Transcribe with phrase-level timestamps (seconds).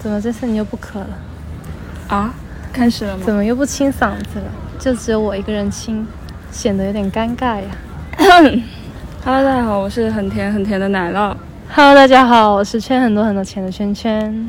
[0.00, 1.08] 怎么这次你又不渴了？
[2.08, 2.32] 啊，
[2.72, 3.22] 开始了吗？
[3.26, 4.50] 怎么又不清嗓子了？
[4.78, 6.06] 就只有我一个人清，
[6.52, 7.64] 显得有点尴尬呀。
[9.24, 11.34] Hello，大家好，我是很甜很甜的奶酪。
[11.74, 14.48] Hello，大家好，我是圈很多很多钱的圈圈。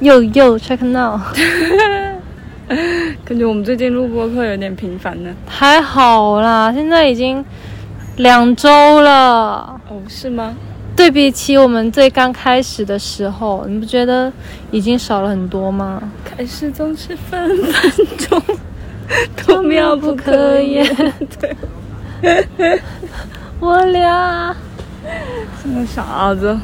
[0.00, 1.18] 又又 check now，
[3.24, 5.30] 感觉我们最近录播课有点频繁呢。
[5.46, 7.44] 还好啦，现在已经
[8.16, 9.80] 两周了。
[9.88, 10.56] 哦，是吗？
[10.98, 14.32] 对比起我们最刚开始的时候，你不觉得
[14.72, 16.02] 已经少了很多吗？
[16.24, 18.42] 开始总是分分钟
[19.46, 20.84] 都妙不可言。
[22.20, 22.82] 对，
[23.60, 24.52] 我俩
[25.62, 26.58] 是个傻子。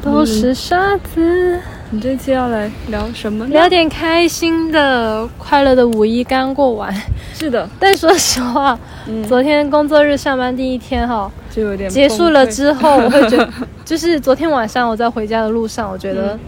[0.00, 1.60] 都是傻子。
[1.94, 3.50] 你这期要来聊什么呢？
[3.52, 6.90] 聊点开心的，快乐的五一刚过完，
[7.34, 13.46] 是的， 但说实话，嗯，昨天工作日上班第一天哈，就有点结束了之后，我会觉得，
[13.84, 16.32] 就是昨天晚上我在回家的路上，我觉得。
[16.32, 16.40] 嗯。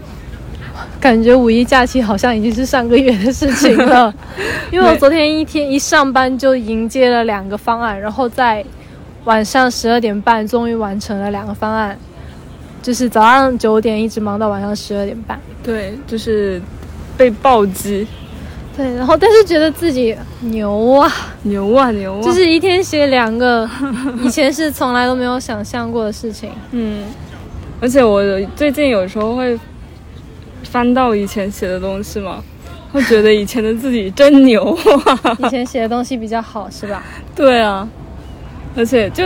[0.99, 4.13] 感觉五一假期好像已经是上个月的事情了，
[4.71, 8.65] 因为我昨天一天一上班就迎接了两个方案，然后在
[9.23, 11.97] 晚上十二点半终于完成了两个方案，
[12.85, 15.39] 就是早上九点一直忙到晚上十二点半。
[15.63, 16.61] 对，就是
[17.17, 18.05] 被暴击，
[18.77, 22.21] 对，然后但是觉得自己牛啊，牛啊牛啊！
[22.21, 23.67] 就是一天写两个，
[24.23, 26.51] 以前是从来都没有想象过的事情。
[26.73, 27.05] 嗯，
[27.81, 28.21] 而且我
[28.55, 29.59] 最近有时候会
[30.61, 32.43] 翻到以前写的东西嘛，
[32.93, 35.35] 会觉得以前的自己真牛啊！
[35.39, 37.03] 以前写的东西比较好，是吧？
[37.35, 37.89] 对啊，
[38.77, 39.23] 而且就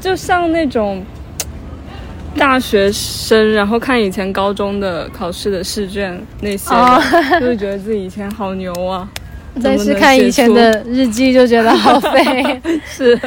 [0.00, 1.00] 就像那种
[2.38, 7.02] 大学生，然后看以前高中的考试的试卷那些，哦
[7.40, 9.08] 就会觉得自己以前好牛啊！
[9.62, 13.18] 但是看以前的日记就觉得好废， 是，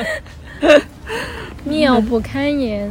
[1.66, 2.90] 妙不堪言。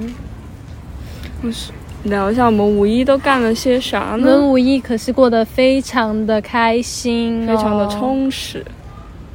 [1.40, 1.72] 不是。
[2.04, 4.40] 聊一下我们五一都干了些啥我们呢？
[4.40, 7.86] 五一可是过得非常的开心、哦，非常的。
[7.88, 8.64] 充实。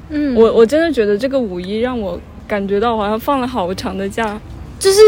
[0.09, 4.39] 嗯，我我真的觉得这个五一让我感觉到好像放了好长的假，
[4.79, 4.99] 就是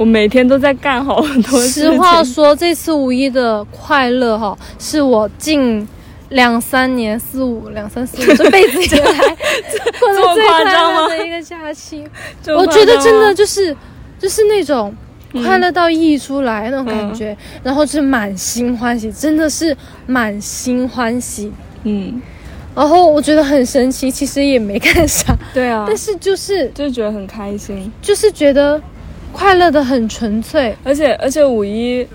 [0.00, 1.82] 我每天都在干好多事情。
[1.82, 5.86] 实话说，这次五一的快乐哈，是我近
[6.30, 12.02] 两三年、四五、两三四五这辈子以来过这么得最快乐的一个假期。
[12.48, 13.76] 我觉得真的就是
[14.18, 14.90] 就是那种
[15.34, 21.52] 嗯快乐到溢出来那种感觉，然后是满心欢喜，真的是满心欢喜。
[21.84, 22.22] 嗯，
[22.74, 28.80] 然后我觉得很神奇，其实也没干啥，对啊，但是就是就觉得很开心，就是觉得
[29.32, 30.74] 快乐的很纯粹。
[30.84, 32.06] 而且而且五一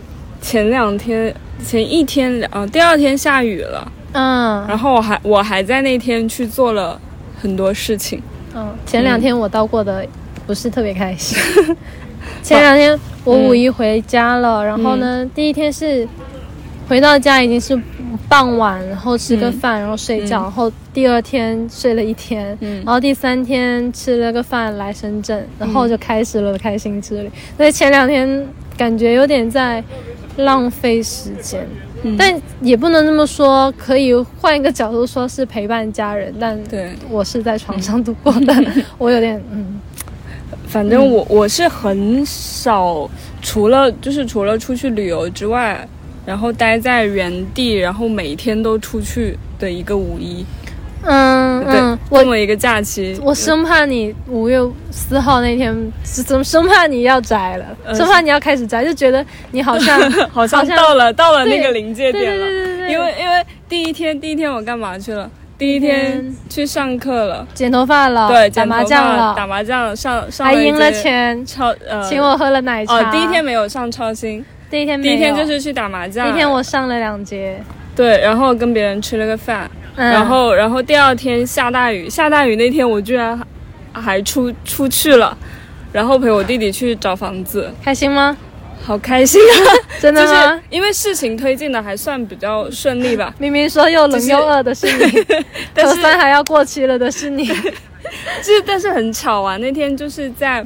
[0.41, 1.33] 前两天
[1.65, 4.65] 前一天啊、第二天下雨了，嗯。
[4.67, 6.99] 然后我还我还在那天去做了
[7.41, 8.21] 很多事情，
[8.53, 10.05] 嗯，前两天我到过的
[10.45, 11.37] 不是特别开心。
[12.41, 16.07] 前两天我五一回家了，然后呢，第一天是
[16.87, 17.79] 回到家已经是
[18.29, 20.43] 傍晚，然后吃个饭，然后睡觉，嗯。
[20.43, 22.83] 然后第二天睡了一天，嗯。
[22.85, 27.31] 然后第三天吃了个饭来深圳，然后就开始了开心之旅。
[27.57, 28.47] 所以前两天
[28.77, 29.83] 感觉有点在
[30.37, 31.65] 浪费时间。
[32.03, 32.15] 嗯。
[32.17, 36.59] 但也不能这么说，可以换一个角度说是陪伴家人，但，
[37.09, 38.53] 我是在床上度过的，
[38.99, 39.81] 我有点嗯，
[40.67, 43.09] 反正我我是很少，
[43.41, 45.87] 除了就是除了出去旅游之外，
[46.25, 50.45] 然后待在原地，然后每天都出去的一个五一，
[51.03, 54.59] 对，嗯嗯，这我么一个假期，我生怕你五月
[54.91, 59.99] 四号那天是怎么生怕你要摘了，呃生怕你要开始摘，就觉得你好像
[60.33, 65.29] 好像到了到了那个临界对对点了，对对对，因为因为第一天第一天我干嘛去了？
[65.57, 72.93] 第一天去上课了，剪头发了，对，打麻将了，打麻将了上上一还赢了钱，超呃，请我喝了奶茶。
[72.93, 77.61] 哦，第一天没有上超星，第一天第一天就是去打麻将，第一天我上了两节，
[77.95, 83.37] 对，然后跟别人吃了个饭，嗯，然后然后第二天下大雨，下大雨那天我居然
[83.93, 85.37] 还还出出去了，
[85.91, 88.35] 然后陪我弟弟去找房子，开心吗？
[88.83, 89.57] 好开心啊！
[89.99, 90.53] 真的就吗？
[90.55, 95.03] 是因为事情推进的还算比较顺利吧，明明说又冷又饿的是你，
[95.81, 97.47] 核酸还要过期了的是你。
[98.43, 100.63] 就是但是很巧啊，那天就是在，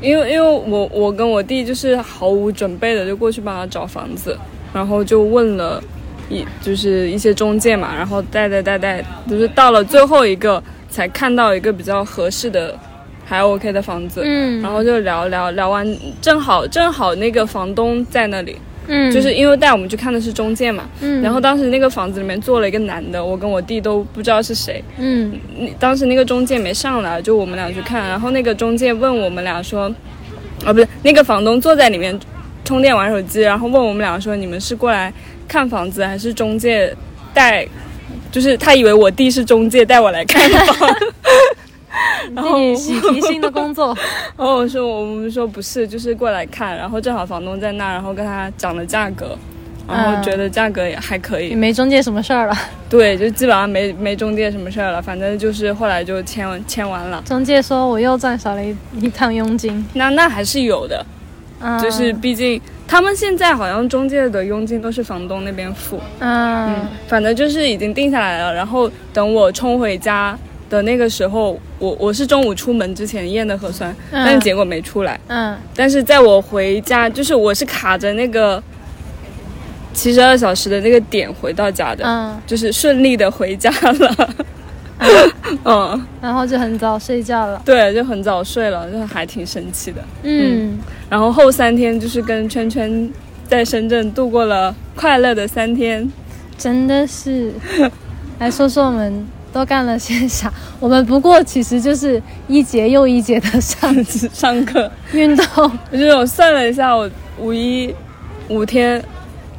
[0.00, 4.36] 因为因为我我跟我弟就是毫无准备的就过去帮他找房子，
[4.72, 5.82] 然后就问了
[6.28, 12.74] 一就是一些中介嘛，然后带带带带，就是到了最后一个才看到一个比较合适的
[13.24, 15.86] 还 OK 的房子，嗯，然后就聊聊聊完，
[16.20, 18.56] 正好正好那个房东在那里，
[18.92, 25.32] 嗯，就是因为带我们去看的是中介嘛，嗯，然后当时那个房子里面坐了一个男的，我跟我弟都不知道是谁，嗯。
[25.78, 29.82] 当时那个中介没上来，就我们俩去看，然后那个中介问我们俩说，
[30.64, 32.18] 啊，不是那个房东坐在里面
[32.64, 35.12] 充电玩手机，然后问我们俩说：“你们是过来
[35.46, 36.92] 看房子还是中介
[37.32, 37.64] 带？”
[38.32, 40.88] 就是他以为我弟是中介带我来看房，
[42.34, 43.96] 然后自 己喜提新的工作，
[44.36, 49.36] 然 后我说我们说不是，就是过来看，然后正好房东在那，然后跟他讲了价格，
[49.88, 52.56] 然后觉得价格也还可以，也没中介什么事儿了。
[52.88, 57.22] 对，就基本上没没中介什么事儿了，反正就是后来就签签完了。
[57.26, 61.04] 中介说我又赚少了一一趟佣金，那那还是有的，
[61.60, 68.54] 嗯就是毕竟他们现在好像中介的佣金都是房东那边付，嗯嗯，反正就是已经定下来了。
[68.54, 70.36] 然后等我冲回家
[70.70, 75.20] 的那个时候，我我是中午出门之前验的核酸，嗯但是结果没出来。
[75.26, 78.62] 嗯但是在我回家，就是我是卡着那个
[79.92, 84.34] 七十二小时的那个点回到家的，嗯，就是顺利的回家了。
[85.64, 87.60] 嗯，然后就很早睡觉了。
[87.64, 90.00] 对，就很早睡了，就还挺神奇的。
[90.22, 90.78] 嗯，
[91.08, 93.10] 然后后三天就是跟圈圈
[93.48, 96.08] 在深圳度过了快乐的三天。
[96.56, 97.52] 真的是。
[98.38, 100.52] 来说说我们都干了些啥？
[100.78, 103.94] 我们不过其实就是一节又一节的上
[104.32, 105.78] 上课，运动。
[105.90, 107.94] 我就我算了一下，我五一
[108.48, 109.02] 五天，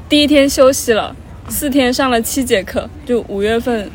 [0.08, 1.16] 第一天休息了，
[1.50, 3.90] 四天上了七节课，就五月份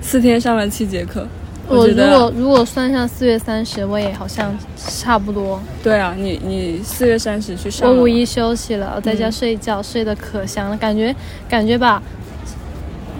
[0.00, 1.26] 四天上了七节课。
[1.66, 5.58] 我如觉得果如果算上四月三十，我也好像差不多。
[5.82, 11.16] 对啊，你你四月三十去上，我五一休息了，我在家睡觉，睡得可香了，感觉
[11.48, 12.02] 感觉吧，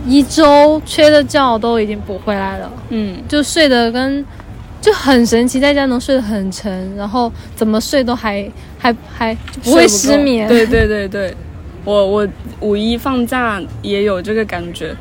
[0.07, 4.25] 一周缺的觉都已经补回来了，嗯，就睡得跟
[4.81, 8.47] 就很神奇，在家能睡得很沉，然后怎么睡都还
[8.79, 10.47] 还还不会失眠。
[10.47, 11.35] 对对对对，
[11.85, 12.29] 我我
[12.61, 14.95] 五一放假也有这个感觉，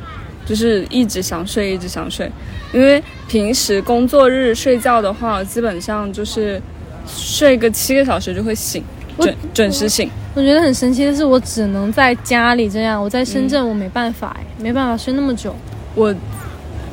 [0.46, 2.32] 就是一直想睡，一直想睡。
[2.74, 6.62] 因为平时工作日睡觉的话，基本上就是
[7.06, 8.82] 睡个七个小时就会醒，
[9.20, 10.10] 准准时醒。
[10.36, 15.56] 我觉得很神奇的是，我只能在家里这样，我在深圳我没办法哎，没办法睡那么久。
[15.94, 16.14] 我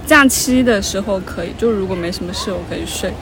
[0.07, 3.13] 假期的时候可以，就如果没什么事，我可以睡，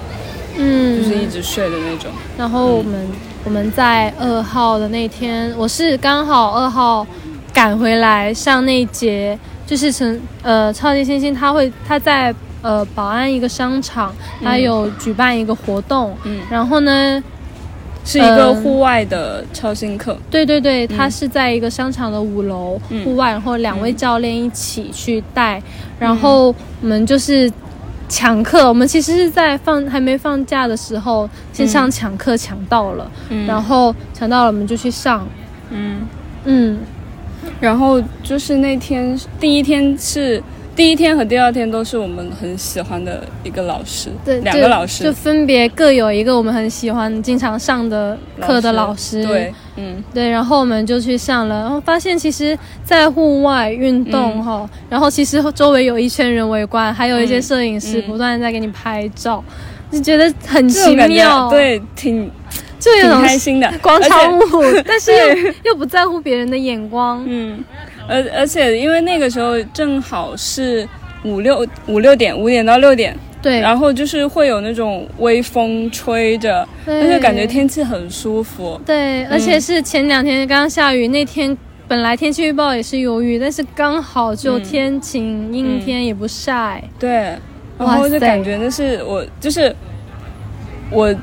[0.56, 2.10] 嗯，就是一直睡的那种。
[2.36, 3.06] 然后我们、
[3.44, 7.06] 我们在二号的那天，我是刚好二号
[7.52, 14.12] 赶回来上那一节，就是成呃超级星星他会他在呃宝安一个商场，
[14.42, 16.40] 他有举办一个活动，嗯。
[16.50, 17.22] 然后呢，
[18.08, 23.04] 是一个嗯户外的超新课，对对对，它是在一个商场的五楼、嗯。
[23.04, 25.62] 户外，然后两位教练一起去带，
[25.98, 26.48] 然后
[26.80, 27.52] 我们就是。
[28.10, 33.46] 抢课，我们其实是在放还没放假的时候，线上抢课抢到了，嗯。
[33.46, 35.28] 然后抢到了我们就去上，
[35.68, 36.00] 嗯，
[36.44, 36.78] 嗯，
[37.60, 40.42] 然后就是那天第一天是
[40.78, 45.02] 第一天和第二天都是我们很喜欢的一个老师，对，两个老师。
[45.02, 50.00] 就分别各有一个我们很喜欢、经常上的课的老师，对，嗯。
[50.14, 54.04] 对，然后我们就去上了，然后发现其实，在户外运嗯。
[54.12, 59.42] 动哈、然后其实周围有一圈人围观，还有一些嗯摄影师嗯不断在给你拍照，
[59.90, 62.30] 就觉得很奇妙，对，挺
[62.78, 64.42] 就有种挺开心的， 广场舞，
[64.86, 67.64] 但是又又不在乎别人的眼光，嗯，
[68.08, 70.88] 而而且因为那个时候正好是
[71.24, 78.80] 五六五六点，五点到六点，对，然后就是会有那种微风吹着，对而且感觉天气很舒服。
[78.86, 86.82] 对，而嗯且是前两天刚刚下雨，那天本来天气预报也是有雨，但是刚好就嗯天晴，阴天也不晒。
[86.98, 87.36] 对，
[87.78, 89.74] 然后就感觉那是我就是
[90.90, 91.14] 我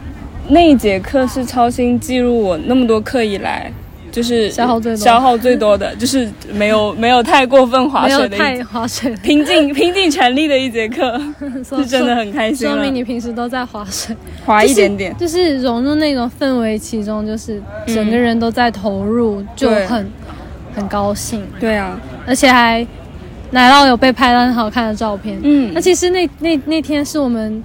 [0.49, 3.71] 那一节课是超新记录我那么多课以来。
[4.15, 4.97] 就是消耗最多。
[4.97, 11.19] 消耗最多的，就是没有 没有太过分划水的一太划水，拼尽拼尽全力的一节课，
[11.67, 15.13] 说是真的很开心了说明你平时都在划水，划一点点。
[15.17, 20.09] 就是融入那种氛围其中，就是整个人都在投入，就很
[20.73, 22.87] 很高兴，对啊，而且还
[23.51, 25.37] 奶酪有被拍到很好看的照片。
[25.43, 25.73] 嗯。
[25.73, 27.61] 那其实那那那天是我们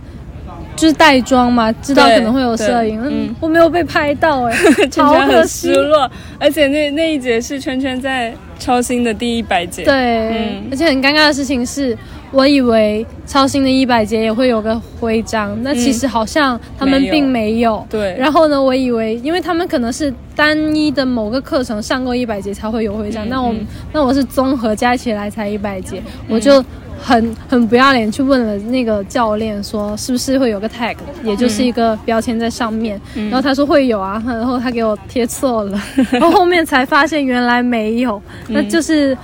[0.81, 3.35] 就是带妆嘛，知道可能会有摄影，嗯。
[3.39, 4.57] 我没有被拍到哎、
[4.91, 5.75] 圈好可圈很失惜。
[5.75, 9.93] 落，而且那那一节是圈圈在超新的第一百节，对，
[10.31, 10.65] 嗯。
[10.71, 11.97] 而且很尴尬的事情是，
[12.31, 17.13] 我以为超新的一百节也会有个徽章，那其实好像他们没有。
[17.13, 17.87] 并没有。
[17.91, 18.17] 对。
[18.19, 26.65] 然后呢，我以为，因为他们可能是单一的某个课程上过一百节才会有徽章，嗯那我嗯那我是综合加起来才一百节，我就
[27.02, 33.30] 很很不要脸去问了那个教练说是不是会有个 tag，也就是一个标签在上面，嗯。
[33.30, 35.80] 然后他说会有啊，然后他给我贴错了，
[36.12, 38.54] 然后后面才发现原来没有，嗯。
[38.54, 39.16] 那就是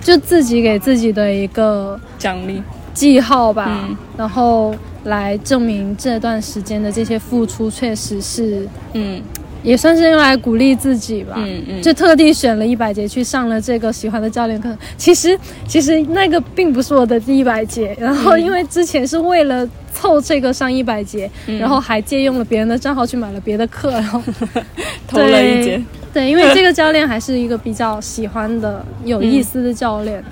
[0.00, 2.62] 就自己给自己的一个奖励，
[2.92, 3.96] 记号吧，嗯。
[4.16, 9.20] 然后来证明这段时间的这些付出确实是，嗯
[9.64, 11.34] 也算是用来鼓励自己吧。
[11.38, 14.76] 嗯嗯，就特地选了一百节去上了这个喜欢的教练课。
[14.96, 24.22] 其实，其实那个并不是我的第一百节，然后因为之前是为了凑这个上一百节，嗯然后还借用了别人的账号去买了别的课，然后
[25.08, 25.82] 偷了一节。
[26.14, 30.22] 对，因为 这个教练还是一个比较喜欢的、有意思的教练，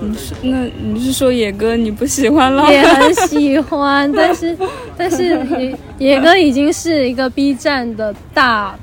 [0.00, 2.72] 你 是那你是说野哥你不喜欢了？
[2.72, 4.56] 也很喜欢， 但是
[4.96, 8.74] 但是野野哥已经是一个 B 站的大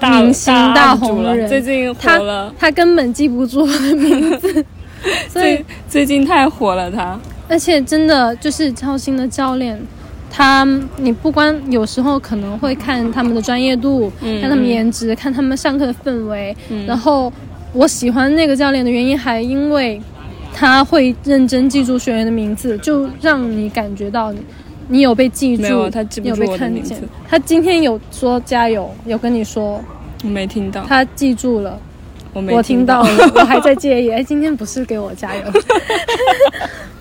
[0.00, 4.64] 大明星、大红人，最近火他了，他根本记不住我的名字，
[5.28, 7.20] 所以最最近太火了他。
[7.46, 9.76] 而且真的就是超新的教练，
[10.30, 10.64] 他
[10.96, 16.86] 你不光有时候可能会看他们的专业度，嗯看他们颜值，看他们上课的氛围，嗯。
[16.86, 17.32] 然后
[17.72, 20.00] 我喜欢那个教练的原因还因为
[20.54, 24.40] 他会认真记住学员的名字，就让你感觉到你
[24.88, 26.68] 你有被记住，他记不你有住被看见。
[26.68, 26.94] 我的名字。
[27.28, 29.82] 他今天有说加油，有跟你说。
[30.22, 31.80] 我没听到，他记住了，
[32.34, 34.10] 我没我听到了，我还在介意。
[34.12, 35.42] 哎，今天不是给我加油，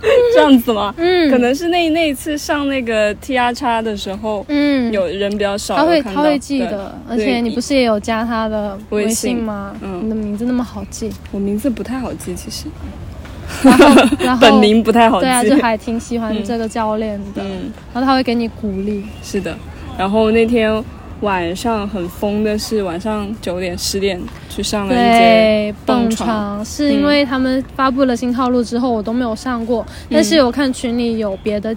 [0.34, 0.94] 这样子吗？
[0.98, 4.92] 嗯，可能是那那一次上那个 T R 叉的时候，嗯。
[4.92, 9.76] 有人比较少，他会他会记得，而且你不是也有加他的微微信吗？
[9.82, 10.02] 嗯。
[10.04, 12.66] 你的名字那么好记，我名字不太好记，其实。
[13.64, 13.86] 然后
[14.20, 15.26] 然后 本名不太好记。
[15.26, 16.44] 对啊，就还挺喜欢嗯。
[16.44, 19.56] 这个教练的，嗯，然后他会给你鼓励，是的。
[19.98, 20.72] 然后那天
[21.22, 31.76] 晚上很疯的是晚上九点十点去上了一节对，蹦蹦床，是因为他们发布了新套路之后，我都没有上过，但是我看群里有别的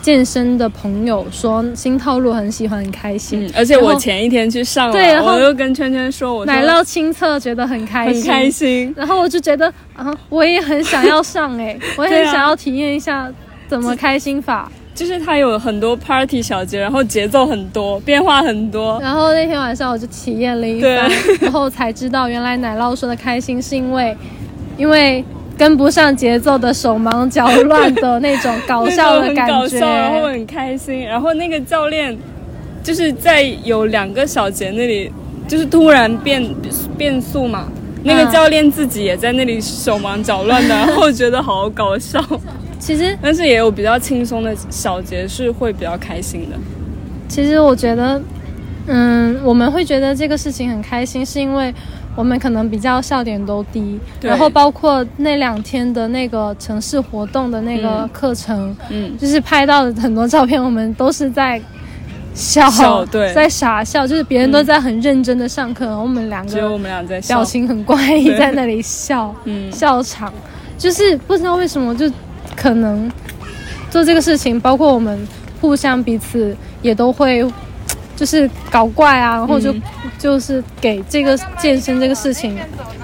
[0.00, 3.46] 健身的朋友说新套路很喜欢，很开心。
[3.46, 8.14] 嗯，，而且我前一天去上了，对然后我又跟圈圈说，我说奶酪亲测觉得很开心。
[8.14, 13.30] 很心，开心，然后我就觉得啊，我也很想要上哎、 我也很想要体验一下
[13.68, 14.70] 怎么开心法。
[14.94, 19.00] 就是它有很多 party 小节，然后节奏很多，变化很多。
[19.00, 21.10] 然后那天晚上我就体验了一番，
[21.40, 24.16] 然后才知道原来奶酪说的开心是因为，
[24.78, 25.24] 因为
[25.58, 29.80] 跟不上节奏的手忙脚乱的那种搞笑的感觉。
[29.80, 31.04] 然后很开心。
[31.04, 32.16] 然后那个教练
[32.82, 35.10] 就是在有两个小节那里，
[35.48, 36.40] 就是突然变
[36.96, 37.66] 变速嘛。
[38.06, 42.22] 那个教练自己也在那里手忙脚乱的，然后觉得好搞笑。
[42.84, 46.56] 其实但是也有比较轻松的小节是会比较开心的。
[47.26, 48.20] 其实我觉得，
[48.88, 51.74] 嗯，我们会觉得这个事情很开心，是因为
[52.14, 54.28] 我们可能比较笑点都低，对。
[54.28, 61.58] 然后包括那两天的那个城市活动的那个课程，嗯，就是拍到的很多照片，我们都是在
[62.34, 63.32] 笑，笑对。
[63.32, 67.36] 在傻笑，就是别人都在很认真的上课，然后我们两个只有我们俩在笑。
[67.36, 67.44] 表。
[67.46, 69.72] 情很怪异，在那里笑，嗯。
[69.72, 70.30] 笑场，
[70.76, 72.06] 就是不知道为什么，就
[72.56, 73.10] 可能
[73.90, 75.26] 做这个事情，包括我们
[75.60, 77.44] 互相彼此也都会。
[78.16, 79.82] 就是搞怪啊，然后就、嗯
[80.20, 82.56] 就是给这个健身这个事情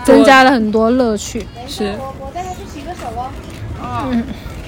[0.04, 1.45] 增加了很多乐趣。
[1.66, 3.09] 是，我带他去洗个手
[3.80, 4.07] 哦。
[4.12, 4.23] 嗯，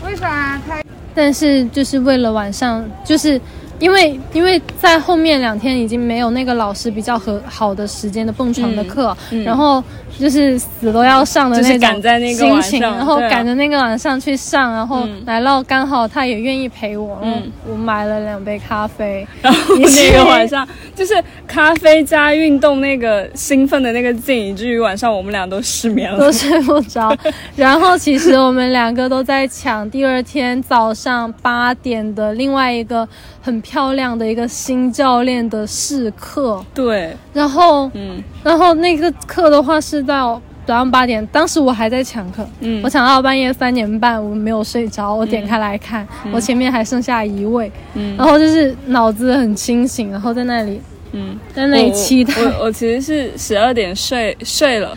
[0.05, 0.83] 为啥他？
[1.15, 3.41] 但是就是为了晚上，就是
[3.79, 9.83] 因为因为在后面两天已经没有那个老师比较和好的时间的蹦床的课，嗯嗯然后
[10.19, 12.47] 就是死都要上的就是那种赶在那个
[12.81, 21.15] 然后赶着那个晚上去上，然后嗯奶酪刚好他也愿意陪我，嗯我买了两杯咖啡，然后 那个晚上就是
[21.47, 26.33] 咖啡加运动那个兴奋的那个劲，以至于晚上我们俩都失眠了都。
[26.33, 27.17] 睡不着。
[27.55, 33.07] 然后其实我们两个都在抢第二天早上八点的另外一个
[33.41, 36.65] 很漂亮的一个新教练的试课。
[36.75, 42.81] 对，然后，嗯然后那个课的话是到早上八点，当时我还在抢课，嗯。
[42.83, 48.17] 我抢到半夜三点半，我没有睡着，我点开来看，我前面还剩下一位，嗯。
[48.17, 50.81] 然后就是脑子很清醒，然后在那里
[51.13, 54.97] 嗯，在那里期待，我我我其实是十二点睡睡了，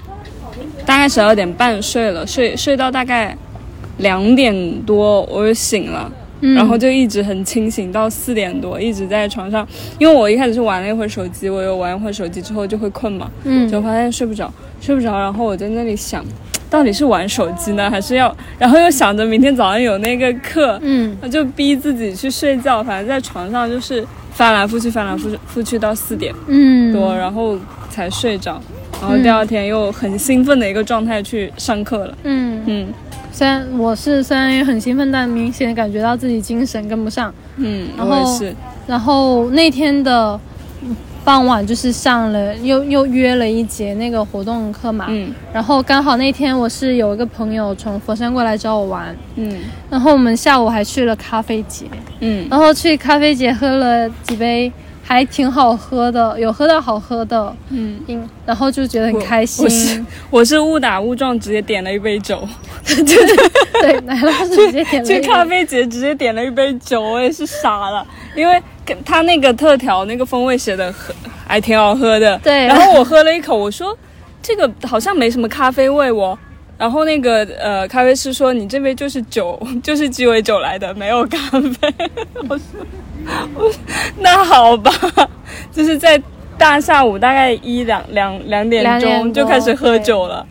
[0.85, 3.35] 大概十二点半睡了，睡睡到大概
[3.97, 6.11] 两点多我就醒了。
[6.45, 9.67] 嗯然后就一直很清醒到四点多，一直在床上。
[9.97, 15.17] 因为我一开始是玩了一会儿手机，我有玩一会儿手机之后就会困嘛，嗯就发现睡不着，睡不着。
[15.17, 16.23] 然后我在那里想，
[16.69, 18.35] 到底是玩手机呢，还是要？
[18.59, 22.83] 然后又想着明天早上有那个课，嗯就逼自己去睡觉。
[22.83, 27.57] 反正在床上就是翻来覆去，翻来覆去覆去到四点嗯，多，然后
[27.89, 28.61] 才睡着。
[29.01, 32.17] 然后第二天又很兴奋的一个状态去上课了。
[32.23, 32.61] 嗯。
[32.65, 32.87] 嗯
[33.35, 37.33] 虽然我是虽然也很兴奋，但明显感觉到自己精神跟不上。
[37.57, 38.55] 嗯，然后是。
[38.87, 40.39] 然后那天的
[41.25, 45.33] 傍晚就是上了又又约了一节那个活动课嘛，嗯。
[45.51, 49.63] 然后刚好那天我是有一个朋友从佛山过来找我玩，嗯。
[49.89, 51.87] 然后我们下午还去了咖啡节，
[52.21, 52.47] 嗯。
[52.49, 54.71] 然后去咖啡节喝了几杯
[55.07, 59.63] 还挺好喝的，有喝到好喝的，嗯，嗯，然后就觉得很开心。
[59.63, 62.45] 我是心，我是误打误撞直接点了一杯酒，
[62.83, 71.15] 对，奶酪是直接点了一个去咖啡节直接点了一杯酒，我也是傻了，因为跟他那个特调那个风味写的很
[71.47, 72.65] 还挺好喝的，对。
[72.65, 73.95] 然后我喝了一口，我说
[74.41, 76.35] 这个好像没什么咖啡味哦。
[76.77, 81.93] 然后那个呃，咖啡师说你这杯就是酒， 就是鸡尾酒来的，没有咖啡。
[82.49, 82.65] 我说
[84.19, 84.91] 那好吧，
[85.71, 86.21] 就是在
[86.57, 90.45] 大下午大概一两两两点钟就开始喝酒了，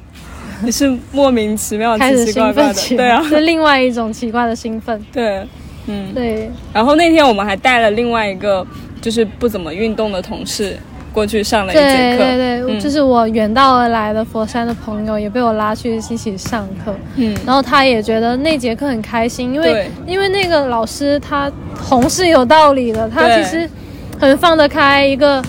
[0.65, 2.97] 也是莫名其妙、奇奇怪怪的。
[2.97, 5.47] 对啊，，是另外一种奇怪的兴奋， 对，
[5.87, 6.13] 嗯。
[6.15, 8.67] 对，然后那天我们还带了另外一个
[9.01, 10.79] 就是不怎么运动的同事
[11.15, 12.81] 过去上了一节对课，对对，嗯。
[12.81, 17.35] 就是我远道而来的佛山的朋友也被我拉去一起上课，嗯。
[17.47, 23.71] 然后他也觉得那节课很开心，因为因为那个老师他红是有道理的，他其实
[24.19, 25.41] 很放得开，一个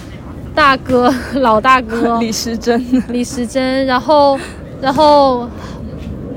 [0.54, 2.20] 大哥 老大哥。
[2.22, 4.40] 李时珍，李时珍，然后
[4.80, 5.50] 然后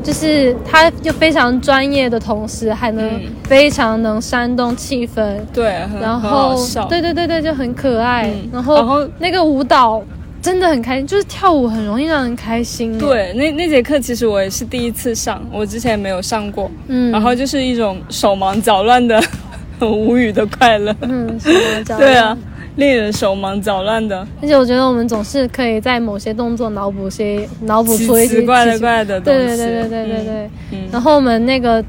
[0.08, 3.22] 就是他就非常专业的同时，还能嗯。
[3.44, 6.56] 非常能煽动气氛，对，很然后，
[6.88, 8.26] 对对对对，就很可爱。
[8.26, 8.48] 嗯。
[8.54, 10.02] 然后那个舞蹈
[10.40, 19.22] 真的很开心，就是跳舞很容易让人开心。，对，那那节课其实我也是第一次上，我之前没有上过，嗯，然后就是一种手忙脚乱的、
[19.78, 22.00] 很无语的快乐，嗯，手忙脚乱。
[22.10, 22.38] 对啊，，
[22.78, 30.34] 令人手忙脚乱的、而且我觉得我们总是可以在某些动作脑补些脑补出一些奇怪的怪的东西，对对对对对对对。
[30.44, 30.78] 嗯，嗯。
[30.92, 31.84] 然后我们那个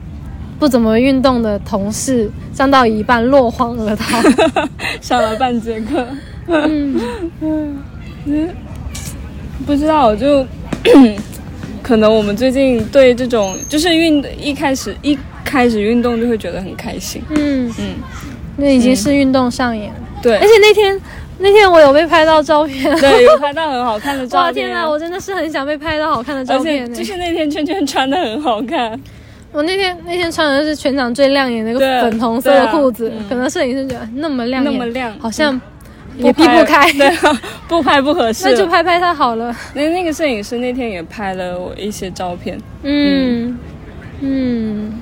[0.57, 4.19] 不怎么运动的同事上到一半落荒而逃。
[4.99, 6.07] 上了半节课，
[6.47, 6.99] 嗯，
[9.67, 10.43] 不知道，就
[11.83, 17.95] 可能我们最近对这种就是运一开始一开始运动就会觉得很开心，嗯，嗯，
[18.57, 19.93] 那已经是运动上瘾了。
[20.21, 20.35] 对。
[20.37, 21.01] 而且那天
[21.37, 22.95] 那天我有被拍到照片。
[22.99, 24.89] 对，有拍到很好看的照片哇，天哪！
[24.89, 28.99] 我真的是很想被拍到好看的照片就是那天圈圈穿的很好看，
[29.51, 33.25] 我那天那天穿的是全场最亮眼的一个粉红色的裤子，啊嗯。
[33.29, 35.59] 可能摄影师觉得那么亮眼，那么亮好像
[36.17, 38.49] 也避不开， 对啊，不拍不合适。
[38.49, 39.55] 那就拍拍它好了。
[39.73, 43.57] 那那个摄影师那天也拍了我一些照片，嗯
[44.19, 44.93] 嗯。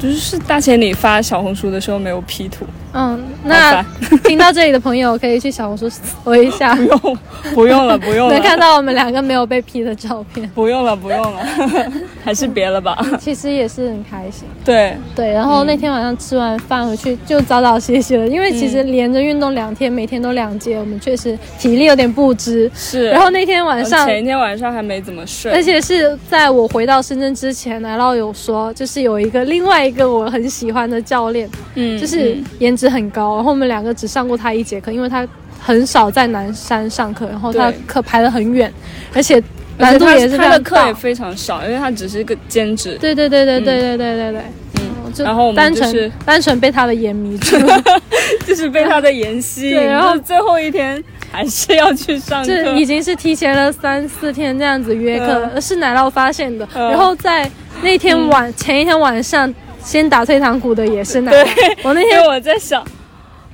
[0.00, 3.82] 就是大千里发小红书的时候没有 P 图，嗯，那
[4.24, 7.18] 听到这里的朋友可以去小红书搜一下，不用
[7.54, 11.40] 不用了，不用了，能看到我们两个没有被 P 的照片，不用了，不用了，
[12.24, 12.96] 还是别了吧。
[13.18, 14.46] 其实也是很开心。
[14.64, 22.70] 对，对，然后那天晚上吃完饭回去就早早歇息了，因为其实连着运动两天，每天都两节，我们确实体力有点不支。
[22.74, 23.08] 是。
[23.08, 32.44] 然后那天晚上，前一天晚上还没怎么睡，而且是在我回到深圳之前，奶酪有说，就是有一个另外一个我很喜欢的教练，嗯就是嗯。
[32.58, 35.26] 颜值很高，然后我们两个只上过他一节课，因为他
[35.60, 38.72] 很少在南山上课，然后他对课排得很远，
[39.14, 39.40] 而且
[39.78, 40.94] 难度也是非他的课也。
[40.94, 42.98] 非常少，因为他只是一个兼职。
[43.00, 44.42] 对对对对对对对对对，
[44.80, 47.56] 嗯，就然后我们单纯、就是单纯被他的颜迷住，
[48.44, 52.48] 就是被他的颜吸然后最后一天还是要去上课。
[52.48, 56.68] 这已经是提前了三四天这样子约课，嗯是奶酪发现的。
[56.74, 57.48] 嗯然后在
[57.82, 59.52] 那天晚、前一天晚上
[59.84, 61.44] 先打退堂鼓的也是奶对。
[61.82, 62.84] 我那天我在想，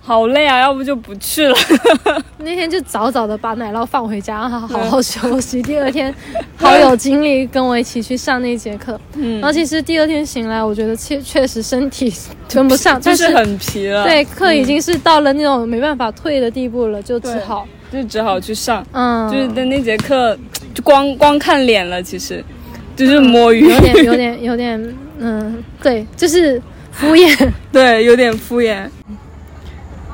[0.01, 1.57] 好累啊，要不就不去了。
[2.39, 5.63] 那天就早早的把奶酪放回家，让他好好休息。
[5.63, 6.15] 第二天
[6.57, 8.99] 好有精力跟我一起去上那节课。
[9.15, 12.13] 嗯然后其实第二天醒来，我觉得确确实身体
[12.53, 14.05] 跟不上， 就是很疲了。
[14.05, 18.87] 对课已经是到了那种没办法退的地步了，就只好就只好去上。
[18.93, 20.39] 嗯，就是的那节课，
[20.75, 22.45] 就光光看脸了，其实
[22.95, 26.61] 就是摸鱼，有点有点有点嗯，对，就是
[26.93, 27.53] 敷衍。
[27.73, 28.89] 对，有点敷衍。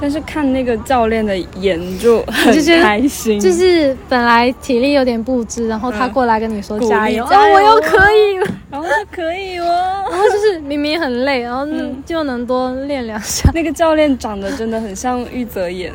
[0.01, 8.47] 但是看那个教练的颜就很开心，就是本来体力有点不支，然后他嗯过来跟你说加油，加油啊，我又可以了。
[8.71, 9.65] 然后就可以哦。
[10.11, 11.65] 然后就是明明很累，然后
[12.05, 13.49] 就能多练两下。
[13.55, 15.93] 那个教练长得真的很像玉泽演，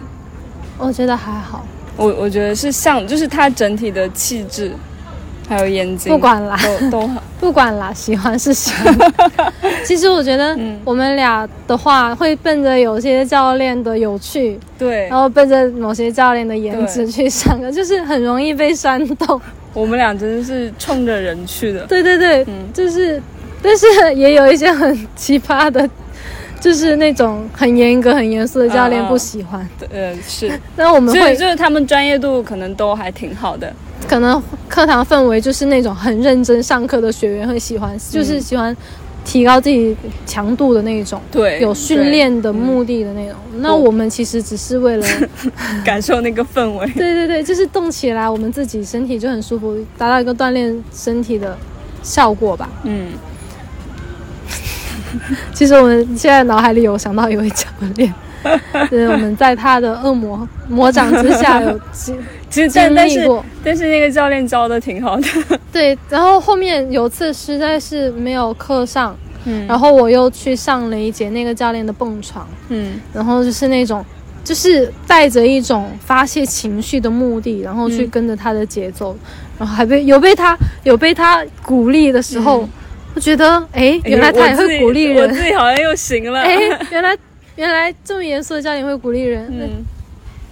[0.78, 1.68] 我觉得还好，
[1.98, 4.72] 我我觉得是像，就是他整体的气质，
[5.50, 7.24] 还有眼睛，不管啦，都都好。
[7.42, 8.96] 不管啦，喜欢是喜欢。
[9.84, 19.42] 其实我觉得嗯我们俩的话，会奔着有些教练的有趣，对然，后奔着某些教练的颜值去上课，就是很容易被煽动。
[19.74, 21.80] 我们俩真的是冲着人去的。
[21.88, 23.22] 对对对，嗯就是，
[23.62, 25.90] 但是也有一些很奇葩的
[26.60, 29.68] 就是那种很严格、很严肃的教练不喜欢。
[29.92, 33.72] 呃，是，那我们会就是就是他们专业度可能都还挺好的。
[34.08, 38.76] 可能课堂氛围就是那种很认真上课的学员会喜欢，嗯就是喜欢
[39.26, 43.36] 提高自己强度的那种，对，有训练的目的的那种。
[43.58, 45.06] 那我们其实只是为了，
[45.86, 46.88] 感受那个氛围。
[46.96, 51.56] 对对对，就是动起来，我们自己身体就很舒服，达到一个锻炼身体的
[52.02, 52.70] 效果吧。
[52.84, 53.12] 嗯，
[55.54, 58.12] 其实我们现在脑海里有想到一位教练，
[58.90, 62.18] 就是我们在他的恶魔魔掌之下有经
[62.50, 63.42] 其实经但但是。
[63.64, 65.28] 但是那个教练教的挺好的。
[65.72, 74.04] 对，然后后面有次实在是没有课上，嗯然后我又去上了一节那个教练的蹦床，嗯然后就是那种，
[74.44, 79.16] 就是带着一种发泄情绪的目的，然后去嗯跟着他的节奏，
[79.60, 82.68] 然后还被有被他有被他鼓励的时候，
[83.14, 86.42] 我觉得哎，原来他也会鼓励人我自，己好像又行了。
[86.42, 86.58] 哎，
[86.90, 87.18] 原来
[87.58, 89.86] 原来这么严肃的教练会鼓励人，嗯，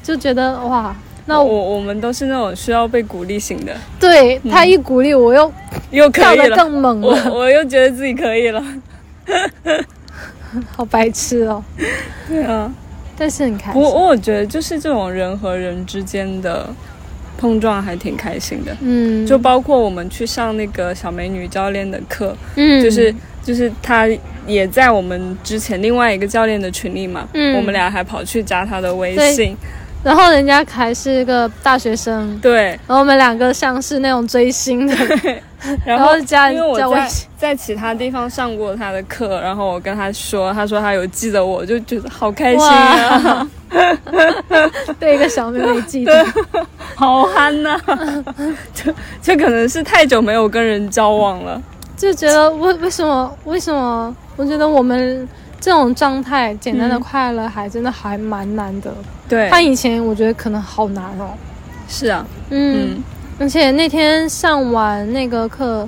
[0.04, 0.96] 就觉得哇，
[1.28, 5.54] 那我我我们都是那种需要被鼓励型的，对他一鼓励我又
[5.92, 6.56] 又可跳得以了。
[6.56, 8.63] 更猛我了，我又觉得自己可以了。
[10.72, 11.62] 好白痴哦，
[12.30, 12.74] 对啊，
[13.18, 13.92] 但是很开不心。
[13.92, 16.66] 过我觉得就是这种人和人之间的
[17.38, 18.76] 碰撞还挺开心的。
[18.80, 23.13] 嗯，就包括我们去上那个小美女教练的课，嗯，就是
[23.44, 24.08] 就是他
[24.48, 27.58] 也在我们之前另外一个教练的群里嘛，嗯。
[27.58, 29.56] 我们俩还跑去加他的微信，
[30.04, 34.96] 然后人家还是一个大学生，对，然后我们两个像是那种追星的，
[35.84, 36.98] 然 然后加因为我
[37.38, 43.48] 在其他地方上过他的课，然后我跟他说，他说他有记得我，就觉得好开心啊，
[44.98, 46.26] 被一个小妹妹记得。
[46.96, 47.80] 好憨呐、
[48.74, 51.62] 就就可能是太久没有跟人交往了，
[51.96, 54.16] 就觉得为为什么为什么？
[54.36, 55.28] 我觉得我们
[55.60, 57.00] 这种状态，简单的嗯。
[57.02, 58.92] 快乐还真的还蛮难的。
[59.28, 61.30] 对，他以前我觉得可能好难哦。
[61.88, 63.04] 是啊，嗯，嗯。
[63.40, 65.88] 而且那天上完那个课，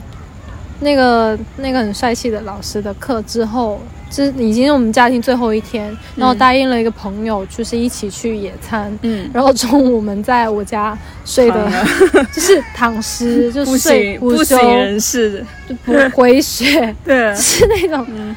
[0.82, 8.96] 那个那个很帅气的老师的课之后，这已经是我们家庭最后一天，然后答应了一个朋友，就是一起去野餐。
[9.02, 11.72] 嗯，然后中午我们在我家睡的，
[12.32, 18.36] 就是躺尸， 就不睡午休行不省，人事，就不回血， 对，是那种嗯。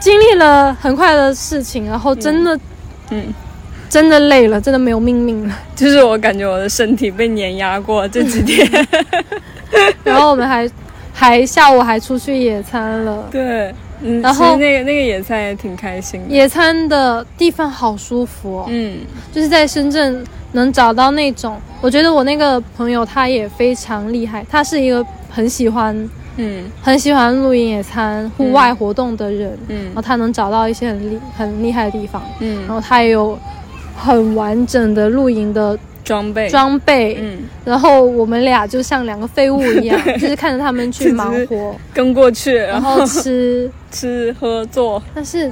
[0.00, 2.58] 经历了很快乐的事情，然后真的、
[3.10, 3.22] 嗯。
[3.88, 5.54] 真的累了，真的没有命命了。
[5.76, 8.68] 就是我感觉我的身体被碾压过这几天，
[10.04, 10.68] 然后我们还
[11.12, 13.28] 还下午还出去野餐了。
[13.30, 18.98] 对，嗯，然后那个那个野餐也挺开心的，野餐的地方好舒服哦，嗯。
[19.32, 25.94] 就是在深圳能找到那种，我觉得我那个朋友他也非常厉害，他是一个很喜欢
[26.36, 26.64] 嗯。
[26.82, 29.84] 很喜欢露营野餐、户外活动的人，嗯。
[29.86, 32.56] 然后嗯他能找到一些很厉很厉害的地方，嗯。
[32.62, 33.38] 然嗯，后他也有
[33.96, 45.50] 很完整的露营的装备，装备，嗯，然后我们俩就像两个废物一样， 就是看着他们去忙活，跟过去，然然后后吃， 吃喝做，但是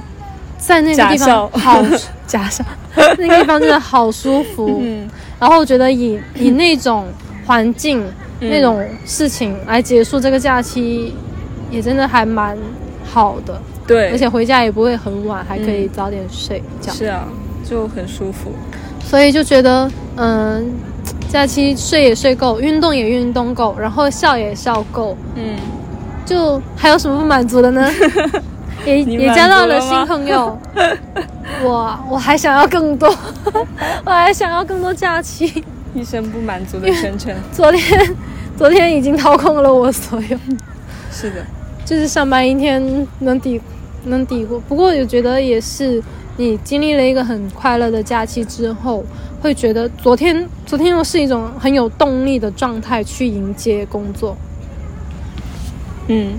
[0.57, 1.83] 在那个地方好
[2.25, 2.63] 假笑，
[3.17, 4.79] 那个地方真的好舒服。
[4.81, 7.05] 嗯，然后我觉得以以那种
[7.45, 8.49] 环境、嗯。
[8.49, 11.13] 那种事情来结束这个假期，
[11.71, 12.57] 也真的还蛮
[13.05, 16.91] 好的，对，而且回家也不会很晚，还可以早点睡觉。
[16.91, 17.27] 是啊，
[17.67, 18.51] 就很舒服，
[19.03, 20.71] 所以就觉得，嗯，
[21.27, 25.57] 假期睡也睡够，运动也运动够，然后笑也笑够，嗯，
[26.25, 27.89] 就还有什么不满足的呢？
[28.85, 30.55] 也也交到了新朋友，
[31.63, 33.09] 我我还想要更多，
[34.05, 35.63] 我还想要更多假期。
[35.95, 38.15] 一生不满足的圈圈，昨天
[38.57, 40.37] 昨天已经掏空了我所有，
[41.09, 41.37] 是的，
[41.85, 43.59] 就是上班一天能抵
[44.03, 44.59] 能抵过。
[44.67, 46.03] 不过我觉得也是，
[46.37, 49.03] 你经历了一个很快乐的假期之后，
[49.41, 54.35] 会觉得昨天昨天又是一种很有动力的状态去迎接工作。
[56.07, 56.33] 嗯。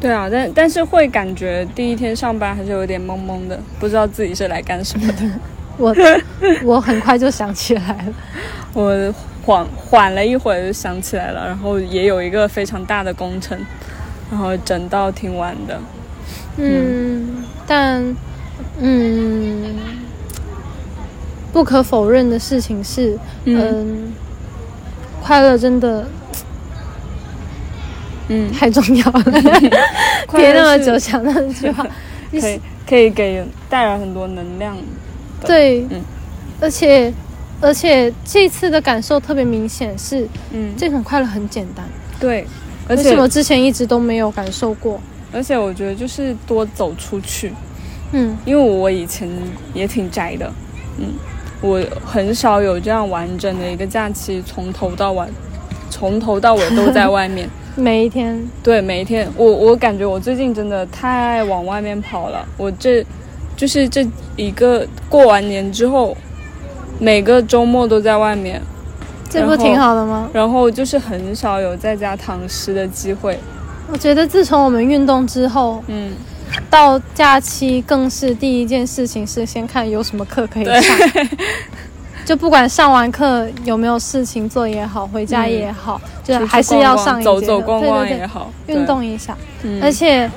[0.00, 5.22] 对啊，但但是会感觉第一天上班还是有点懵懵的，不知道自己是来干什么的。
[5.78, 5.94] 我
[6.62, 8.14] 我很快就想起来了，
[8.74, 13.58] 我缓缓了一会儿就想起来了，然后也有一个非常大的工程，
[14.30, 15.80] 然后整到挺晚的。
[16.58, 18.16] 嗯，但
[18.78, 19.76] 嗯，
[21.52, 24.12] 不可否认的事情是，嗯嗯，
[25.22, 26.06] 快乐真的
[28.28, 29.22] 嗯，太重要了。
[30.26, 31.86] 快乐是憋那么久想那句话，
[32.32, 34.76] 可以可以给带来很多能量。
[35.46, 36.02] 对，嗯
[36.60, 37.12] 而且
[37.60, 41.84] 而且这次的感受特别明显，是嗯，这种快乐很简单，
[42.18, 42.46] 对，
[42.88, 45.00] 而且为什么之前一直都没有感受过？
[45.34, 47.52] 而且我觉得就是多走出去，
[48.12, 49.28] 嗯因为我以前
[49.74, 50.50] 也挺宅的，
[50.98, 51.06] 嗯，
[51.60, 55.28] 我很少有这样完整的一个假期，从头到晚，
[55.90, 57.48] 从头到尾都在外面。
[57.76, 62.46] 每一天，对，每一天，我我感觉我最近真的太往外面跑了。
[62.56, 63.04] 我这
[63.56, 66.16] 就是这一个过完年之后，
[67.00, 68.62] 每个周末都在外面，
[69.28, 70.30] 这不挺好的吗？
[70.32, 73.36] 然后就是很少有在家躺尸的机会。
[73.90, 76.12] 我觉得自从我们运动之后，嗯，
[76.70, 80.98] 到假期更是第一件事情是先看有什么课可以上，
[82.24, 89.36] 就不管上完课有没有事情做也好，回家也好，就还是要上一节走走逛逛对对对，也好，运动一下。
[89.82, 90.30] 而且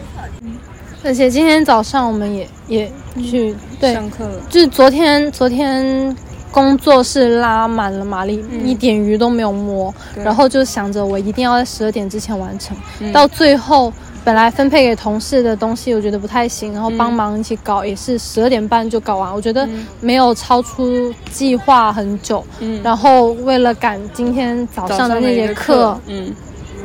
[1.03, 4.41] 而且今天早上我们也也去对，上课了。
[4.49, 6.13] 就是昨天昨天
[6.51, 8.67] 工作室拉满了马力，嗯。
[8.67, 12.75] 一点鱼都没有摸，然后就想着我一定要在十二点之前完成。
[12.99, 13.11] 嗯。
[13.11, 13.91] 到最后，
[14.23, 16.97] 本来分配给同事的东西我觉得不太行，然后嗯。
[16.97, 19.33] 帮忙一起搞，也是十二点半就搞完。
[19.33, 19.85] 我觉得嗯。
[20.01, 22.43] 没有超出计划很久。
[22.59, 26.33] 嗯，然后为了赶今天早上的那节课，嗯，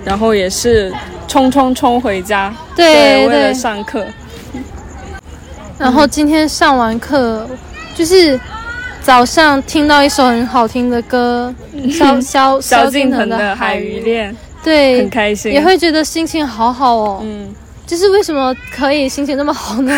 [0.04, 0.92] 然后也是
[1.28, 4.04] 冲冲冲回家，对为了对，上课，
[5.78, 7.48] 然后今天上完课，
[7.94, 8.38] 就是
[9.02, 11.52] 早上听到一首很好听的歌，
[11.90, 17.20] 萧萧萧敬腾腾的《海鱼鱼恋》对很，开心，也会觉得心情好好哦。
[17.24, 17.52] 嗯，
[17.84, 19.92] 就是为什么可以心情那么好呢？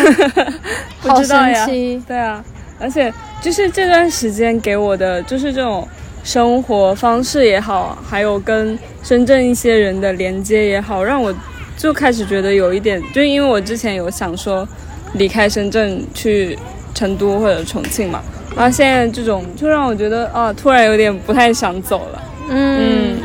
[1.01, 2.01] 不 好知道呀神奇。
[2.07, 2.43] 对啊，
[2.79, 5.87] 而且就是这段时间给我的就是这种
[6.23, 11.33] 生活方式也好，还有跟深圳一些人的连接也好，让我
[11.77, 14.67] 就开始觉得有一点，就因为我之前有想说
[15.13, 16.57] 离开深圳去
[16.95, 18.19] 成都或者重庆嘛，
[18.55, 23.17] 然后现在这种就让我觉得啊，突然有点不太想走了，嗯，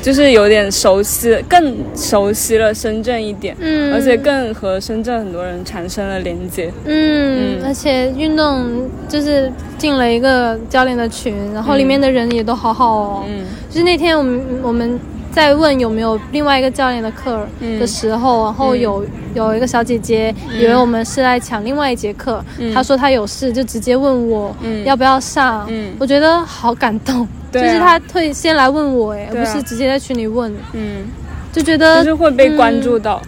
[0.00, 3.54] 就是有点熟悉，更熟悉了深圳一点。
[3.60, 13.24] 嗯，而且更和深圳很多人产生了连接，嗯，嗯而且运动就是进了一个教练的群，然后里面的人也都好好哦。
[13.28, 14.98] 嗯就是那天我们我们
[15.32, 17.80] 在问有没有另外一个教练的课嗯。
[17.80, 22.72] 的时候，然后有有一个小姐姐以为我们是来抢另外一节课，嗯。
[22.74, 24.84] 她说她有事，就直接问我嗯。
[24.84, 25.66] 要不要上。
[25.68, 25.94] 嗯。
[25.98, 27.28] 我觉得好感动，啊。
[27.52, 31.04] 就是她会先来问我，哎，而不是直接在群里问，嗯，
[31.52, 33.20] 就觉得就是会被关注到，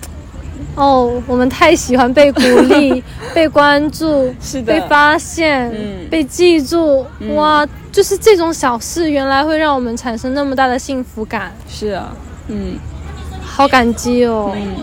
[0.74, 4.72] 哦，我们太喜欢被鼓励、 被关注、是的。
[4.72, 6.08] 被发现、嗯。
[6.10, 7.34] 被记住，嗯。
[7.37, 12.12] 哇，就是这种小事，原来会让我们产生那么大的幸福感，是啊，
[12.48, 12.76] 嗯。
[13.42, 14.52] 好感激哦。
[14.56, 14.74] 嗯，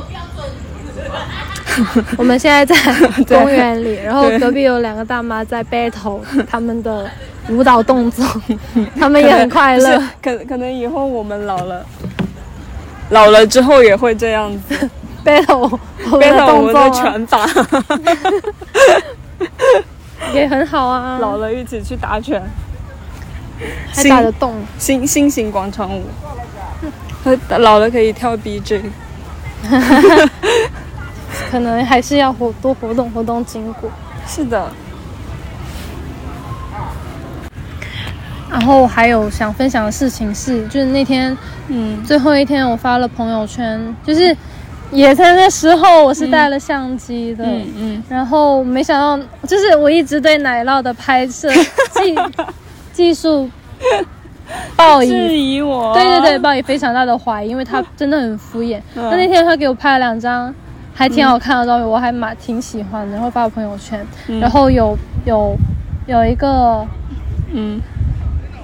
[2.18, 2.76] 我们现在在
[3.28, 7.06] 公园里，然后隔壁有两个大妈在 battle 他们的
[7.50, 8.26] 舞蹈动作，
[8.98, 10.00] 他们也很快乐。
[10.00, 11.86] 是可可能以后我们老了，
[13.10, 14.90] 老了之后也会这样子，
[15.24, 15.80] battle
[16.12, 16.90] 我的动作啊。
[16.90, 17.48] 拳法，
[20.34, 22.42] 也很好啊，老了一起去打拳，
[23.94, 24.54] 还打得动。
[24.78, 26.04] 新新型广场舞，
[27.24, 28.82] 和老了可以跳 BJ，
[31.50, 33.90] 可能还是要活多活动活动筋骨。
[34.28, 34.72] 是的，
[38.50, 41.36] 然后还有想分享的事情是，就是那天
[41.68, 42.04] 嗯。
[42.04, 44.36] 最后一天我发了朋友圈，就是
[44.92, 51.50] 野餐的时候我是带了相机的，嗯嗯，然后没想到就是我一直对奶酪的拍摄
[51.94, 52.16] 技
[52.92, 53.50] 技术
[54.76, 55.38] 抱质。
[55.38, 58.80] 疑我，对对对，，抱以非常大的怀疑，因为他真的很敷衍。
[58.96, 60.54] 嗯那那天他给我拍了两张
[60.94, 64.06] 还挺好看的照片，我还蛮挺喜欢的，然后发我朋友圈。
[64.28, 65.56] 嗯然后有有
[66.06, 66.86] 有一个
[67.54, 67.82] 嗯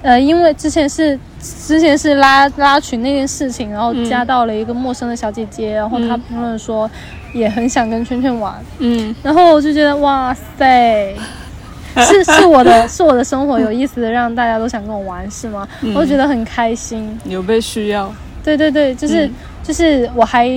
[0.03, 6.21] 呃，因为之前是之前是拉拉群那件事情，然后加到了一个陌生的小姐姐，然后她嗯。
[6.27, 6.89] 评论说
[7.33, 9.15] 也很想跟圈圈玩，嗯。
[9.21, 11.13] 然后我就觉得哇塞，
[12.05, 15.67] 是是我的是我的生活有意思的，让大家都想跟我玩是吗？
[15.81, 15.93] 嗯。
[15.93, 17.17] 我就觉得很开心。
[17.25, 18.11] 有被需要，
[18.43, 19.33] 对对对，就是、嗯。
[19.63, 20.47] 就是我还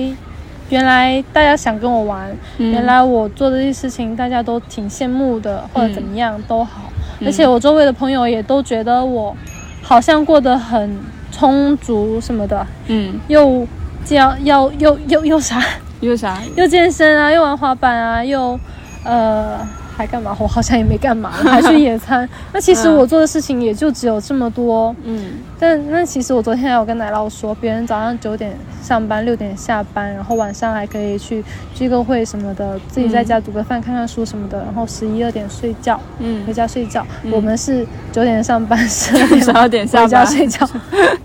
[0.69, 2.71] 原来大家想跟我玩，嗯。
[2.71, 7.27] 原来我做的这些事情大家都挺羡慕的，或者怎么样都好，嗯。
[7.27, 9.35] 而且我周围的朋友也都觉得我
[9.81, 10.97] 好像过得很
[11.31, 13.67] 充足什么的，嗯，又
[14.09, 15.61] 要要又又又啥，
[15.99, 16.37] 又啥？
[16.55, 18.59] 又健身啊，又玩滑板啊，又
[19.03, 19.59] 呃
[19.95, 20.35] 还干嘛？
[20.39, 22.27] 我好像也没干嘛，还去野餐。
[22.53, 24.95] 那其实嗯我做的事情也就只有这么多。
[25.03, 28.51] 嗯但那其实我昨天还有跟奶酪说，别人早上九点
[28.81, 31.43] 上班，六点下班，然后晚上还可以去
[31.75, 36.01] 聚个会什么的，自己在家煮个饭、看看书什么的，然后十一二点睡觉，回
[36.47, 37.05] 嗯，家睡觉。
[37.31, 40.67] 我们是九点上班，十二点 十二点下回家班，睡觉，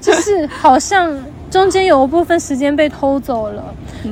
[0.03, 1.11] 就是好像
[1.51, 3.63] 中间有一部分时间被偷走了，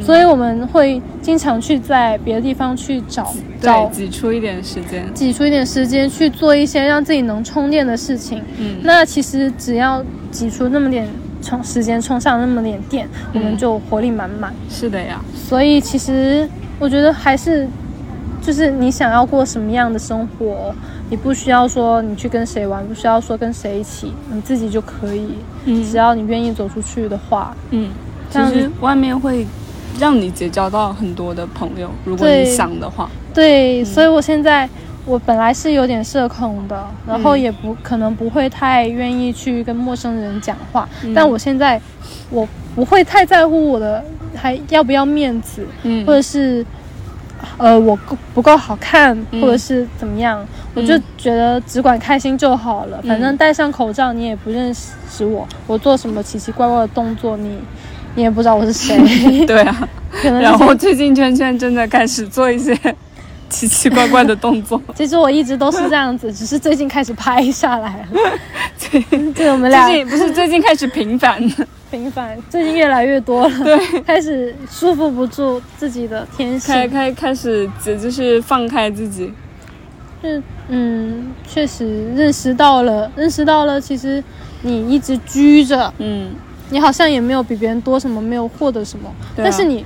[0.01, 5.05] 所以我们会经常去在别的地方去找找对，挤出一点时间。
[5.13, 8.43] 挤出一点时间去做一些让自己能充电的事情。
[8.59, 11.09] 嗯那其实只要挤出那么点
[11.43, 14.55] 充时间，充上那么点电，我们就活力满满。
[14.71, 17.69] 是的呀，所以其实我觉得还是，
[18.41, 20.75] 就是你想要过什么样的生活，
[21.11, 25.35] 你不需要说你去跟谁玩，不需要说跟谁一起，你自己就可以。
[25.65, 25.85] 嗯。
[25.85, 27.91] 只要你愿意走出去的话，嗯，
[28.31, 29.47] 其实外面会
[29.99, 33.09] 让你结交到很多的朋友，如果你想的话。
[33.33, 34.69] 对，所以我现在
[35.05, 37.41] 我本来是有点社恐的，然后嗯。
[37.41, 41.13] 也不可能不会太愿意去跟陌生人讲话，嗯。
[41.15, 41.81] 但我现在
[42.31, 44.03] 我不会太在乎我的
[44.35, 46.05] 还要不要面子，嗯。
[46.07, 46.65] 或者是
[47.59, 53.01] 呃我够不够好看，嗯或者是怎么样，我就觉得只管开心就好了。
[53.07, 57.59] 反正戴上口罩你也不认识我，我做什么奇奇怪怪的动作你
[58.15, 58.97] 你也不知道我是谁，
[59.47, 62.73] 对啊，可能然后最近圈圈真的开始做一些
[63.51, 64.81] 奇奇怪怪的动作。
[64.95, 68.31] 其实我一直都是这样子，只是最近开始拍下来了。
[68.91, 71.41] 对，这我们俩最近不是最近开始频繁，
[71.91, 73.65] 频繁，最近越来越多了。
[73.65, 76.75] 对，开始束缚不住自己的天性。
[76.75, 79.33] 开开开始就是放开自己。
[80.23, 84.25] 是嗯，确实认识到了，认识到了，其实
[84.63, 86.31] 你一直拘着，嗯，
[86.71, 89.85] 你好像也没有比别人多什么，没有获得什么，啊但是你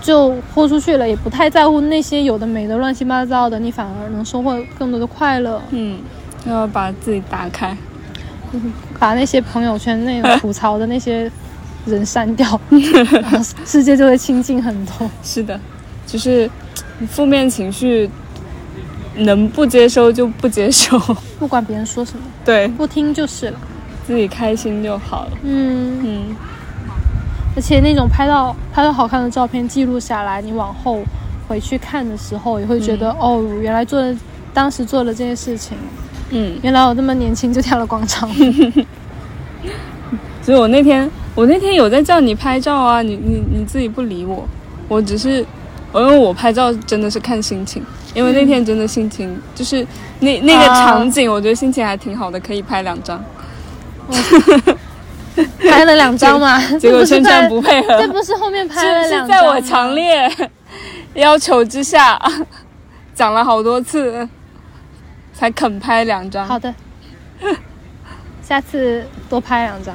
[0.00, 5.60] 就豁出去了，也不太在乎那些有的没的乱七八糟的，你反而能收获更多的快乐。
[5.70, 5.98] 嗯，
[6.46, 7.76] 要把自己打开。
[8.98, 11.30] 把那些朋友圈那种吐槽的那些
[11.84, 12.60] 人删掉，
[13.66, 15.10] 世界就会清静很多。
[15.22, 15.60] 是的，
[16.06, 16.50] 就是
[17.10, 18.08] 负面情绪
[19.16, 20.98] 能不接收就不接收，
[21.38, 23.58] 不管别人说什么，对不听就是了。
[24.06, 25.32] 自己开心就好了。
[25.42, 26.36] 嗯，嗯，
[27.58, 31.00] 而且那种拍到拍到好看的照片记录下来，你往后
[31.48, 34.16] 回去看的时候，也会觉得、哦，原来做的
[34.54, 35.76] 当时做了这些事情，
[36.30, 38.84] 嗯，原来我这么年轻就跳了广场舞。
[40.40, 44.46] 所以我那天我那天有在叫你拍照啊，你你你自己不理我，
[44.86, 45.44] 我只是。
[45.94, 47.82] 因为我拍照真的是看心情，
[48.14, 49.84] 因为那天真的心情、就是
[50.20, 53.20] 那那个啊场景，我觉得心情还挺好的，可以拍两张。
[55.58, 60.30] 拍了两张嘛，结果圈这不配合，这不是后面拍了两张是在我强烈
[61.14, 62.20] 要求之下，
[63.14, 64.28] 讲了好多次，
[65.32, 66.46] 才肯拍两张。
[66.46, 66.74] 好的，
[68.42, 69.94] 下次多拍两张，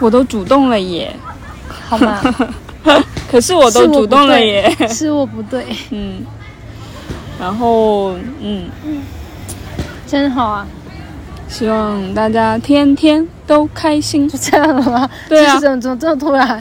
[0.00, 1.14] 我都主动了耶，
[1.68, 2.20] 好吗？
[3.30, 4.70] 可是我都主动了耶。
[4.88, 6.24] 是我不对，嗯，
[7.40, 8.68] 然后嗯，
[10.06, 10.66] 真好啊！
[11.54, 14.28] 希望大家天天都开心。
[14.28, 15.08] 就这样了吗？
[15.28, 15.54] 对啊。
[15.54, 16.60] 就是怎么怎么这么突然？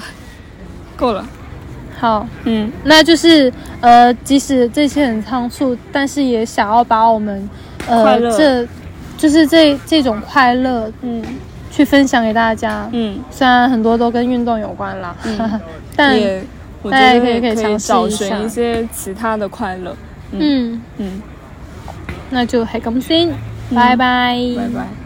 [0.95, 1.27] 够了。
[1.99, 2.71] 好，嗯。
[2.83, 3.51] 那就是
[3.81, 7.49] 呃，即使这些很仓促，但是也想要把我们
[7.87, 8.67] 呃这
[9.17, 11.23] 就是这这种快乐嗯。
[11.71, 12.87] 去分享给大家。
[12.91, 15.15] 嗯，虽然很多都跟运动有关啦，
[15.97, 16.43] 但也
[16.83, 18.07] 我觉大家得可以可以一下。
[18.07, 19.95] 寻一些其他的快乐。
[20.33, 21.19] 嗯，嗯，
[22.29, 23.29] 那就係咁先，
[24.55, 25.02] 拜拜，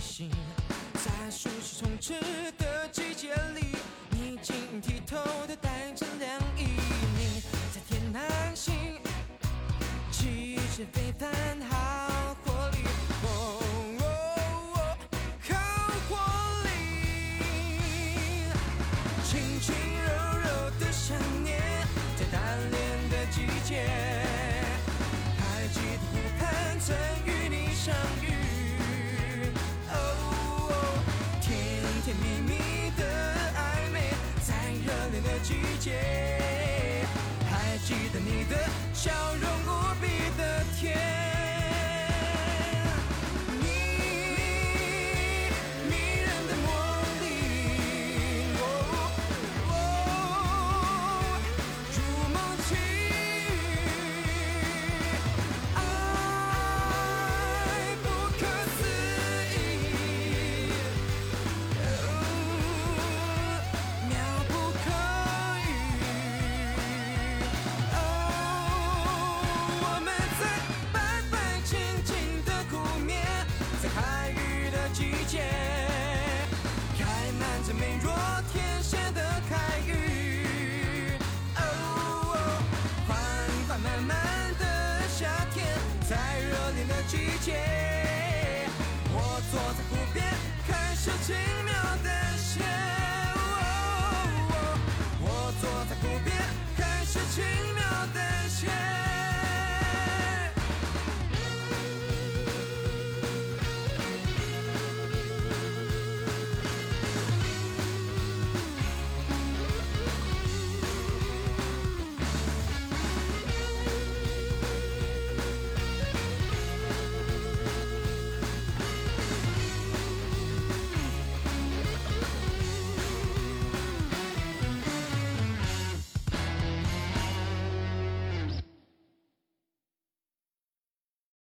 [0.00, 0.30] 心，
[0.94, 2.14] 在舒适充斥